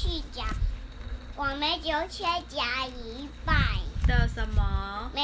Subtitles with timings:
[0.00, 0.46] 续讲，
[1.34, 3.56] 我们就先讲一半。
[4.06, 5.10] 的什么？
[5.12, 5.20] 美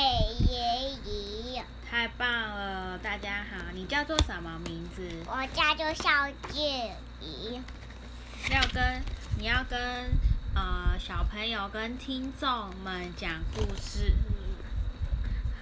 [0.50, 2.98] 人鱼，太棒了！
[2.98, 5.09] 大家好，你叫做什么名字？
[5.29, 7.62] 我叫做邵静怡。
[8.50, 9.00] 要跟
[9.39, 9.79] 你要跟
[10.57, 14.12] 呃小朋友跟听众们讲故事。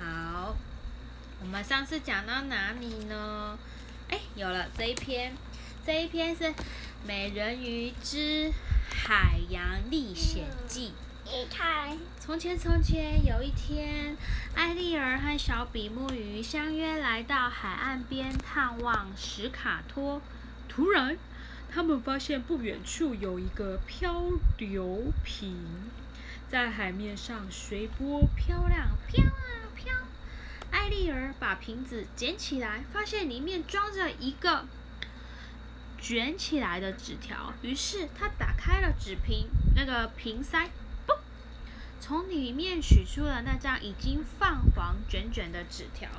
[0.00, 0.56] 好，
[1.42, 3.58] 我们上次讲到哪里呢？
[4.08, 5.34] 哎，有了这一篇，
[5.84, 6.44] 这一篇是
[7.04, 8.52] 《美人鱼之
[8.88, 10.88] 海洋历险记》。
[11.24, 14.16] 你看，从前，从前有一天，
[14.54, 20.22] 艾丽儿和小比目鱼相约来到海岸边探望史卡托。
[20.68, 21.18] 突然，
[21.68, 24.22] 他们发现不远处有一个漂
[24.58, 25.56] 流瓶，
[26.48, 29.92] 在海面上随波漂亮，飘啊飘。
[30.70, 34.64] 艾丽儿把瓶子捡起来，发现里面装着一个
[36.02, 37.54] 卷起来的纸条。
[37.62, 40.68] 于是，他打开了纸瓶，那个瓶塞。
[41.06, 41.16] 嘣
[42.00, 46.10] 从里面取出了那张已经泛黄、卷卷的纸条。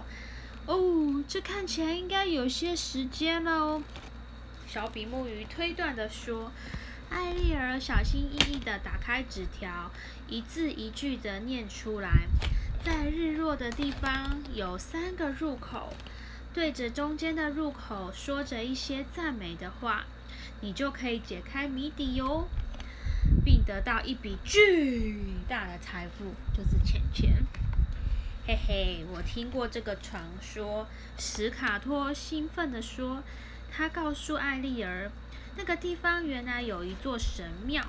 [0.66, 3.84] 哦，这看起来应该有些时间了哦。
[4.66, 6.52] 小比目鱼推断的说。
[7.10, 9.92] 艾丽儿小心翼翼的打开纸条，
[10.28, 12.10] 一字一句的念出来。
[12.84, 15.94] 在日落的地方有三个入口，
[16.54, 20.06] 对着中间的入口说着一些赞美的话，
[20.62, 22.48] 你就可以解开谜底哟。
[23.46, 27.44] 并得到一笔巨大的财富，就是钱钱。
[28.46, 30.86] 嘿嘿，我听过这个传说。
[31.18, 33.24] 史卡托兴奋地说
[33.72, 35.10] ：“他告诉艾丽儿，
[35.56, 37.86] 那个地方原来有一座神庙，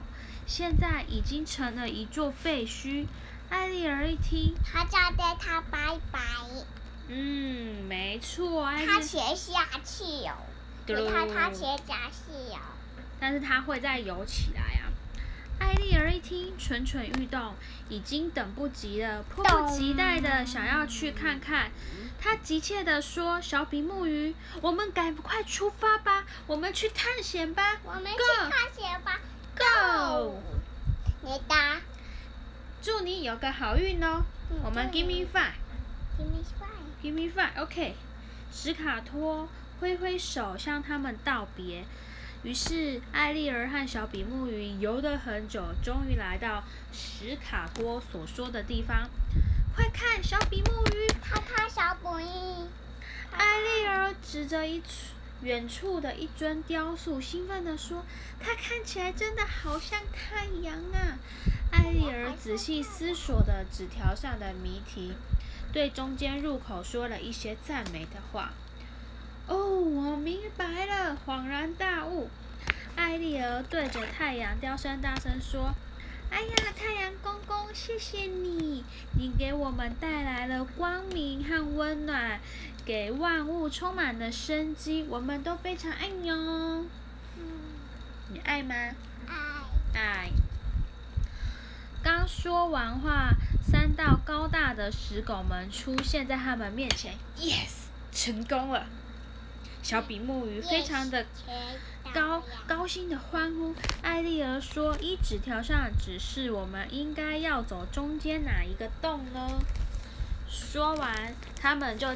[0.47, 3.07] 现在已经成了一座废墟。”
[3.51, 6.21] 艾丽儿一听，他叫对他拜拜。
[7.09, 8.71] 嗯，没错。
[8.87, 10.35] 他潜下去哦，
[10.87, 12.59] 你看他潜下去哦。
[13.21, 14.93] 但是他会再游起来啊。
[15.61, 17.55] 艾丽儿一听，蠢蠢欲动，
[17.89, 21.71] 已经等不及了，迫不及待的想要去看看。
[22.21, 27.79] 她急切的说：“小比目鱼，我们赶快出发吧，我们去探险吧。
[27.85, 28.19] ”“我们去
[28.51, 29.21] 探险吧
[29.57, 30.43] ，Go！”
[31.23, 31.81] 你答。
[32.83, 34.23] 祝你有个好运哦。
[34.65, 36.43] 我们 Give me five，Give me
[37.05, 37.95] five，Give me five，OK。
[38.51, 39.49] 史卡托
[39.81, 41.85] 挥挥手向他们道别。
[42.43, 49.09] 于是，艾丽儿和小比目鱼游了很久，终于来到史卡托所说的地方。
[49.75, 51.09] 快看，小比目鱼！
[51.21, 52.69] 看看小比目
[53.33, 54.81] 艾丽儿指着一
[55.43, 58.05] 远处的一尊雕塑，兴奋地说
[58.39, 61.19] ：“它看起来真的好像太阳啊！”
[61.73, 65.15] 艾丽儿仔细思索着纸条上的谜题，
[65.75, 68.53] 对中间入口说了一些赞美的话。
[69.49, 72.31] 哦，我明白了，恍然大悟。
[72.95, 75.75] 艾丽儿对着太阳雕声大声说
[76.31, 78.85] ：“哎呀，太阳公公，谢谢你！
[79.19, 82.41] 你给我们带来了光明和温暖，
[82.85, 86.87] 给万物充满了生机，我们都非常爱你哦。”
[87.37, 87.43] 嗯，
[88.33, 88.75] 你爱吗？
[89.27, 90.01] 爱。
[90.01, 90.31] 爱。
[92.05, 93.31] 刚说完话，
[93.67, 97.15] 三道高大的石拱门出现在他们面前。
[97.39, 98.85] Yes，成功了。
[99.83, 101.25] 小比目鱼非常的
[102.13, 103.75] 高高兴的欢呼。
[104.03, 109.59] 艾丽儿说：“一纸条上指示，我们应该要走中间哪一个洞呢？”
[110.47, 112.09] 说完，他们就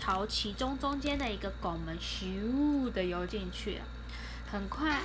[0.00, 3.84] 朝其中中间的一个拱门咻的游进去了。
[4.50, 5.02] 很快，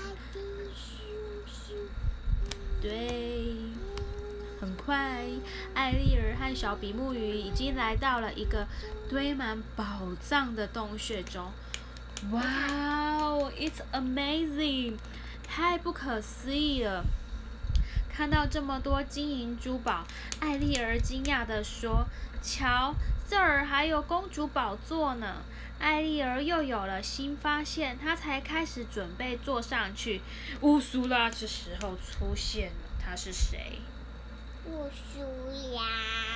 [2.81, 3.55] 对，
[4.63, 5.25] 很快，
[5.73, 8.65] 艾丽儿和小比目鱼已经来到了一个
[9.09, 9.83] 堆满宝
[10.21, 11.51] 藏的洞穴中。
[12.31, 14.95] Wow, it's amazing！
[15.45, 17.03] 太不可思议了！
[18.09, 20.05] 看到这么多金银珠宝，
[20.39, 22.05] 艾丽儿惊讶地说
[22.41, 22.95] ：“瞧，
[23.29, 25.41] 这儿还有公主宝座呢！”
[25.79, 30.21] 艾丽儿又有了新发现，她才开始准备坐上去。
[30.61, 33.81] 乌苏拉这时候出现了，她是谁？
[34.65, 35.81] 乌苏呀。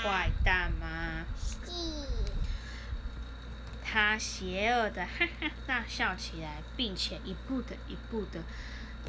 [0.03, 1.25] 坏蛋吗？
[1.35, 1.71] 是。
[3.83, 8.41] 他邪恶的哈哈大笑起来，并且一步的一步的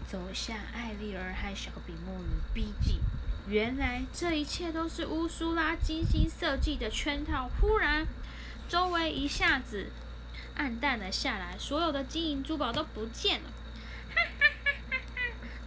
[0.06, 3.00] 走向艾丽儿和小比目鱼逼近。
[3.49, 7.50] 原来这一切都是乌苏拉精心设计的圈套。
[7.61, 8.06] 忽然，
[8.69, 9.91] 周围一下子
[10.55, 13.50] 暗淡了下来，所有的金银珠宝都不见了。
[14.15, 15.23] 哈哈哈哈哈！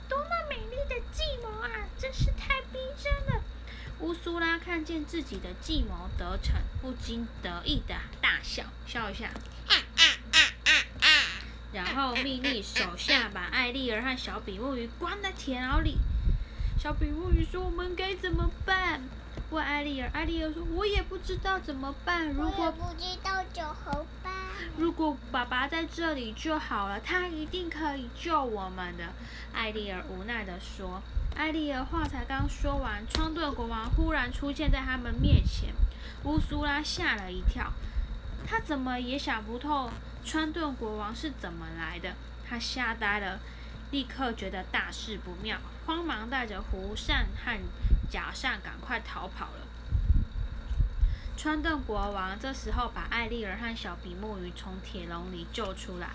[0.08, 1.70] 多么美丽的计谋啊！
[1.98, 3.41] 真是太逼真了。
[4.02, 9.30] 乌苏拉看见自己的计谋得逞，不禁得意的大笑，笑一下，
[11.72, 16.00] 然后命令手下把艾丽儿和小比目鱼关在铁牢里。
[16.80, 19.02] 小比目鱼说：“我们该怎么办？”
[19.52, 22.28] 问艾丽儿，艾丽儿说：“我也不知道怎么办。
[22.34, 24.04] 如果不知道就好。
[24.78, 29.14] 如果爸爸在这里就好了，他一定可以救我们的。”
[29.54, 31.02] 艾丽儿无奈地说。
[31.36, 35.74] 艾丽儿话才刚说完，川顿国王忽然出现在他们面前。
[36.24, 37.72] 乌苏拉吓了一跳，
[38.46, 39.90] 他怎么也想不透
[40.26, 42.14] 川顿国王是怎么来的。
[42.48, 43.40] 他吓呆了，
[43.92, 47.58] 立刻觉得大事不妙，慌忙带着胡扇和
[48.10, 49.68] 假扇赶快逃跑了。
[51.42, 56.10] 川顿国王这时候把艾丽儿和小比目鱼从铁笼里救出来。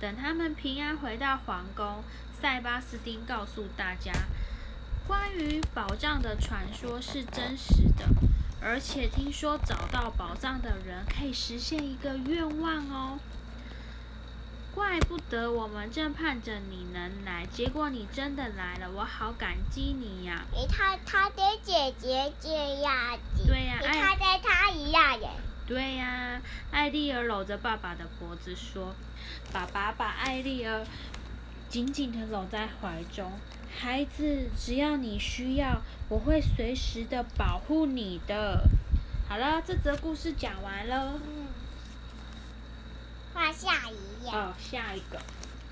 [0.00, 2.02] 等他们平安回到皇宫，
[2.40, 4.10] 塞巴斯丁告诉大家，
[5.06, 8.06] 关于宝藏的传说是真实的，
[8.62, 13.18] 而且听说找到宝藏的人可以实现一个愿望哦。
[14.94, 20.44] 怪不得我们正盼着你能来，结果你真的来了，我好感激你呀！
[20.70, 22.48] 他他的姐姐这
[22.80, 25.28] 样子，对呀，他跟他一样耶。
[25.66, 28.94] 对呀，艾丽儿搂着爸爸的脖子说
[29.52, 30.86] ：“爸爸把艾丽儿
[31.68, 33.32] 紧紧地搂在怀中，
[33.76, 38.68] 孩子，只要你需要，我会随时的保护你的。”
[39.28, 41.14] 好了，这则故事讲完了。
[41.14, 41.63] 嗯。
[43.34, 44.30] 画下一页。
[44.30, 45.20] 哦，下一个。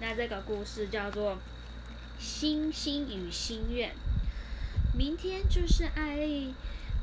[0.00, 1.34] 那这个故事叫做
[2.18, 3.90] 《星星与心愿》。
[4.94, 6.54] 明天就是艾丽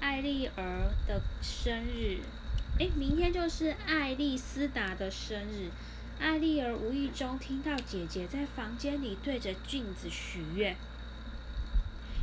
[0.02, 2.20] 艾丽儿的生日。
[2.78, 5.70] 哎，明天就是爱丽丝达的生日。
[6.20, 10.76] 艾丽儿无意中听到姐姐在房间里对着镜子许愿：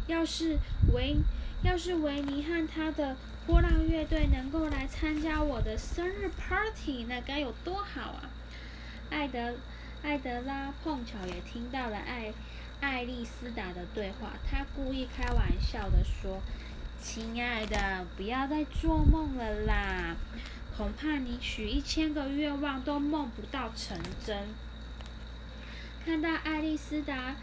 [0.06, 0.58] 要是
[0.92, 1.16] 维，
[1.62, 3.16] 要是维尼和他的
[3.46, 8.30] 波浪乐队能够来参加我的生日 party，那该有多好啊！
[9.10, 9.54] 艾德
[10.02, 12.32] 艾德拉碰巧也听到了爱
[12.80, 16.40] 爱丽丝达的对话，他故意开玩笑的说。
[16.98, 20.16] 亲爱的，不要再做梦了啦！
[20.76, 24.48] 恐怕你许一千个愿望都梦不到成真。
[26.04, 27.36] 看到爱丽丝达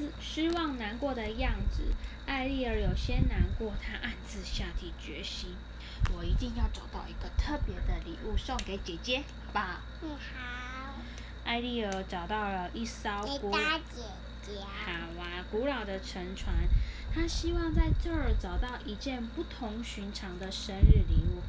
[0.00, 1.82] 失失望难过的样子，
[2.26, 3.72] 艾丽儿有些难过。
[3.82, 5.54] 她暗自下定决心：
[6.16, 9.66] 我一定要找到一个特别的礼物送给姐姐，好不好？
[10.02, 10.94] 嗯，好。
[11.44, 13.10] 艾丽儿找到了一艘
[13.40, 13.58] 古好
[15.18, 16.54] 啊，古老的沉船。
[17.14, 21.42] 她希望在这儿找到一件不同寻常的生日礼物。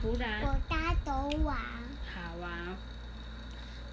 [0.00, 1.56] 突然，我搭斗网。
[2.14, 2.76] 好啊。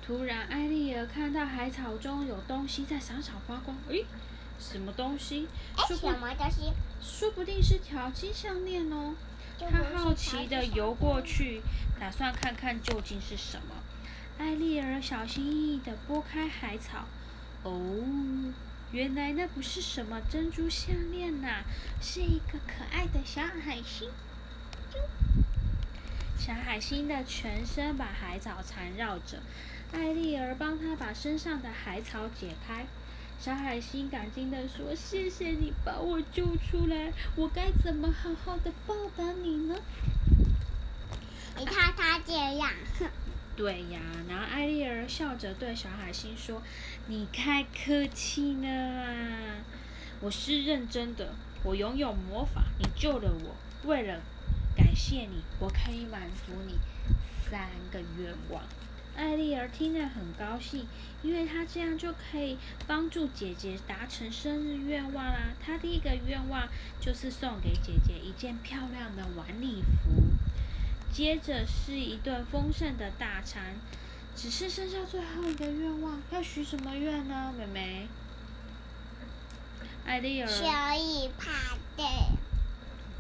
[0.08, 3.76] 突然，艾丽儿看到海草中有东西在闪闪发光。
[3.90, 4.06] 诶，
[4.58, 5.50] 什么东西？
[5.86, 6.72] 什么东西？
[7.02, 9.16] 说不定是条金项链哦。
[9.60, 11.62] 她好奇地游过去，
[12.00, 13.76] 打算看看究竟是什么。
[14.38, 17.06] 艾丽儿小心翼翼地拨开海草。
[17.64, 18.54] 哦。
[18.94, 21.66] 原来那不是什么珍珠项链呐，
[22.02, 24.10] 是一个可爱的小海星。
[26.40, 29.42] 小海星的全身把海草缠绕着，
[29.94, 32.86] 艾丽儿帮他把身上的海草解开。
[33.40, 39.76] 小海星感激地说：“谢谢你把我救出来，我该怎么好好的报答你呢？”
[41.58, 43.08] 你看他这样，哼。
[43.56, 46.62] 对呀，然后艾丽儿笑着对小海星说
[47.08, 49.64] ：“你太客气了啊，
[50.20, 51.34] 我是认真的。
[51.64, 53.56] 我拥有魔法，你救了我。
[53.90, 54.22] 为了
[54.76, 56.78] 感谢你，我可以满足你
[57.50, 58.62] 三个愿望。”
[59.18, 60.86] 艾丽儿听了很高兴，
[61.24, 65.50] 因为她这样就可以帮助姐姐达成生日愿望啦。
[65.60, 66.70] 她第一个愿望
[67.02, 70.22] 就是送给姐姐一件漂亮的晚礼服。
[71.12, 73.76] 接着是一顿丰盛的大餐，
[74.36, 78.08] 只是剩下最后一个愿望，要许什么愿呢，妹妹？
[80.06, 80.48] 艾丽儿。
[80.48, 80.64] 修
[80.96, 82.04] 一帕的。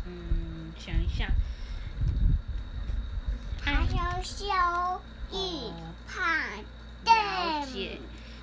[0.06, 1.32] 嗯，想一下。
[3.60, 4.46] 还要修
[5.32, 5.72] 一
[6.08, 6.58] 帕
[7.04, 7.12] 的。
[7.12, 8.00] 了解。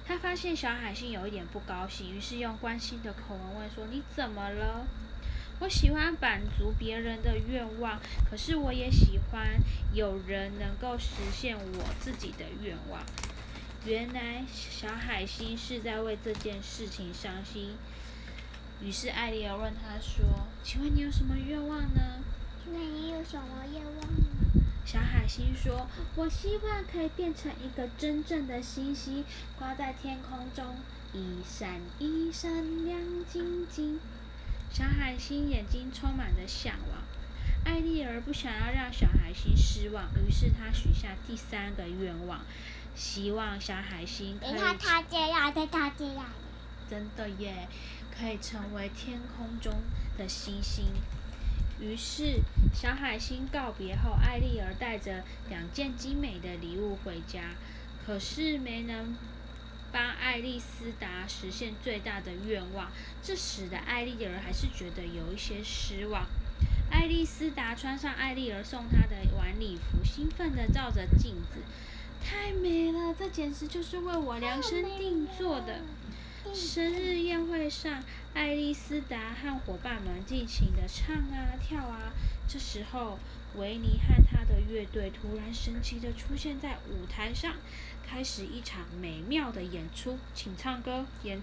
[0.07, 4.87] 他发现小海星有一点不高兴，于是用关心的口吻问说：“你怎么了？”
[5.61, 7.99] 我喜欢满足别人的愿望，
[8.29, 9.55] 可是我也喜欢
[9.95, 13.01] 有人能够实现我自己的愿望。
[13.87, 17.77] 原来小海星是在为这件事情伤心。
[18.83, 20.25] 于是艾丽儿问他说
[20.63, 22.23] ：“请问你有什么愿望呢
[22.71, 24.27] ？”“那你有什么愿望呢？”
[24.85, 29.25] 小海星说：“我希望可以变成一个真正的星星，
[29.59, 30.77] 挂在天空中，
[31.13, 33.01] 一闪一闪亮
[33.31, 33.99] 晶晶。”
[34.71, 37.03] 小海星眼睛充满着向往，
[37.65, 42.41] 艾丽儿不想要让小海星失望，于是她许下第三个愿望，
[42.95, 46.27] 希望小海星可以你看他这样，对他这样。
[46.91, 47.69] 真的耶，
[48.15, 49.73] 可以成为天空中
[50.19, 50.85] 的星星。
[51.81, 52.41] 于是，
[52.73, 57.57] 小海星告别后，艾丽儿带着两件精美的礼物回家，
[58.07, 59.17] 可是没能
[59.93, 62.91] 帮爱丽丝达实现最大的愿望，
[63.23, 66.27] 这使得艾丽儿还是觉得有一些失望。
[66.91, 71.61] 爱丽丝达穿上艾丽儿送她的晚礼服，兴奋地照着镜子，
[72.25, 75.81] 太美了，这简直就是为我量身定做的。
[76.53, 78.03] 生日宴会上，
[78.35, 82.13] 爱丽丝达和伙伴们尽情地唱啊跳啊。
[82.47, 83.19] 这时候，
[83.57, 87.55] 维尼和他的乐队突然神奇地出现在舞台上，
[88.07, 90.19] 开始一场美妙的演出。
[90.35, 91.41] 请唱歌演。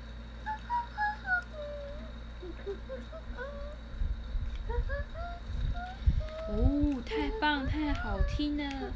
[6.49, 8.91] 哦，太棒，太好听了！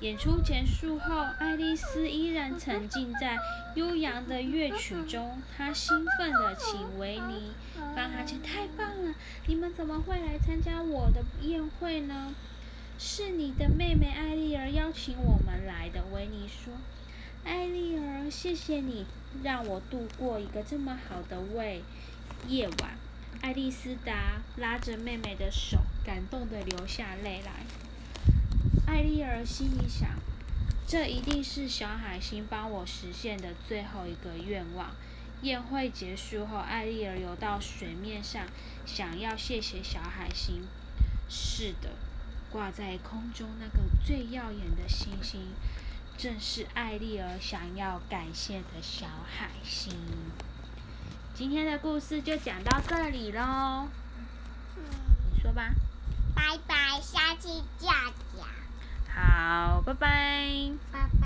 [0.00, 3.38] 演出结束后，爱丽丝依然沉浸在
[3.74, 5.40] 悠扬的乐曲中。
[5.56, 7.52] 她兴奋地请维尼
[7.94, 8.36] 帮她唱。
[8.42, 9.14] 太棒了！
[9.46, 12.34] 你们怎么会来参加我的宴会呢？
[12.98, 16.04] 是你的妹妹艾丽儿邀请我们来的。
[16.12, 16.72] 维尼说
[17.44, 19.06] ：“艾丽儿，谢谢你
[19.42, 21.82] 让我度过一个这么好的夜
[22.48, 22.96] 夜晚。”
[23.42, 27.66] 爱丽丝达拉着妹妹的手，感动地流下泪来。
[28.86, 30.08] 艾丽儿心里想：
[30.86, 34.90] 这一定是小海星帮我实现的最后一个愿望。
[35.42, 38.46] 宴会结束后，艾丽儿游到水面上，
[38.86, 40.66] 想要谢谢小海星。
[41.28, 41.90] 是的，
[42.50, 45.48] 挂在空中那个最耀眼的星星，
[46.16, 49.92] 正是艾丽儿想要感谢的小海星。
[51.34, 53.88] 今天的故事就讲到这里喽。
[55.34, 55.74] 你说吧。
[56.34, 58.55] 拜拜，下期再讲。
[59.16, 60.78] 好，拜拜。
[60.90, 61.10] 拜拜。